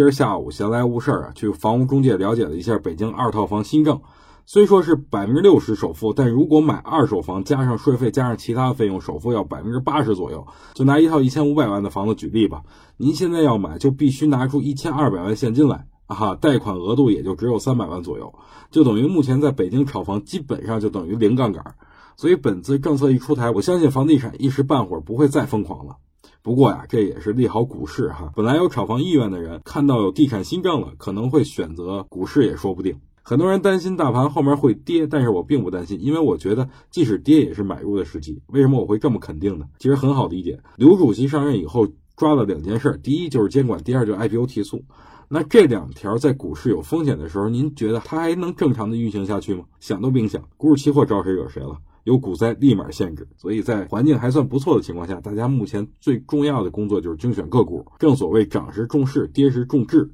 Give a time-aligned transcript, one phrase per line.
[0.00, 4.00] 今儿下午闲来无事儿啊，去房屋中介了解了一下北京二套房新政。
[4.46, 10.46] 虽说是百分之六十首付，但如果买二手房，加上税费，加上其他费用，首付要百分之八十左右。
[10.72, 12.62] 就拿一套一千五百万的房子举例吧，
[12.96, 18.32] 您现在要买，就必须拿出一千二百万现金来啊，贷款额度也就只有三百万左右，
[18.70, 21.74] 就等于目前在北京炒房基本上就等于零杠杆。
[22.16, 25.96] 所以本次政策一出台，我相信房地产一时半会儿不会再疯狂了。
[26.42, 28.32] 不过呀，这也是利好股市哈。
[28.34, 32.98] 本来有炒房意愿的人，看到有地产新政了，可能会选择股市也说不定。
[33.22, 38.40] 很多人担心大盘后面会跌，但是我并不担心，因为我觉得即使跌也是买入的时机。
[38.46, 39.66] 为什么我会这么肯定呢？
[39.78, 41.86] 其实很好理解，刘主席上任以后
[42.16, 44.82] 抓了两件事，第一就是监管，第二就是 IPO 提速。
[45.28, 49.64] 那这两条在股市有风险的时候，您觉得它还能正常的运行下去吗？
[49.78, 50.42] 想都别想。
[50.56, 51.76] 股指期货招谁惹谁了？
[52.04, 57.86] 有股灾立马限制，所以在环境还算不错的情况下，大家目前最重要的工作就是精选个股。
[57.98, 60.10] 正所谓涨时重视，跌时重质。